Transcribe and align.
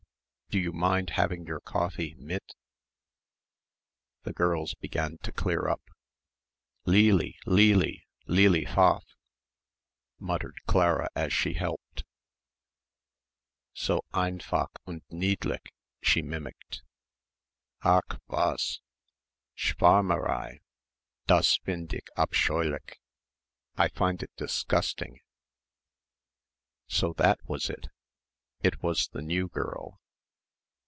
Do 0.51 0.59
you 0.59 0.73
mind 0.73 1.11
having 1.11 1.45
your 1.45 1.61
coffee 1.61 2.13
mit?" 2.15 2.43
The 4.23 4.33
girls 4.33 4.73
began 4.73 5.17
to 5.19 5.31
clear 5.31 5.69
up. 5.69 5.81
"Leely, 6.85 7.37
Leely, 7.45 8.03
Leely 8.27 8.65
Pfaff," 8.65 9.05
muttered 10.19 10.59
Clara 10.67 11.07
as 11.15 11.31
she 11.31 11.53
helped, 11.53 12.03
"so 13.71 14.03
einfach 14.13 14.71
und 14.85 15.03
niedlich," 15.09 15.71
she 16.01 16.21
mimicked, 16.21 16.81
"ach 17.83 18.19
was! 18.27 18.81
Schwärmerei 19.55 20.59
das 21.27 21.59
find' 21.65 21.93
ich 21.93 22.07
abscheulich! 22.17 22.99
I 23.77 23.87
find 23.87 24.21
it 24.21 24.31
disgusting!" 24.35 25.21
So 26.87 27.13
that 27.13 27.39
was 27.47 27.69
it. 27.69 27.87
It 28.61 28.83
was 28.83 29.07
the 29.07 29.21
new 29.21 29.47
girl. 29.47 29.97